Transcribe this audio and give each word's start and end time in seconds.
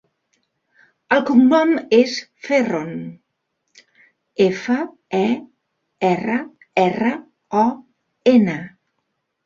El 1.15 1.19
cognom 1.27 1.73
és 1.97 2.15
Ferron: 2.47 2.97
efa, 4.49 4.81
e, 5.21 5.23
erra, 6.13 6.43
erra, 6.89 7.17
o, 7.65 7.71
ena. 8.39 8.63